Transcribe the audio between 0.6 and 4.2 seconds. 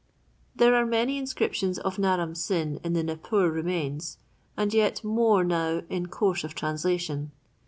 are many inscriptions of Naram Sin in the Nippur remains,